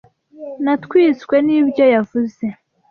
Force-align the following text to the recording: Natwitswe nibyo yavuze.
Natwitswe 0.63 1.35
nibyo 1.45 1.85
yavuze. 1.93 2.45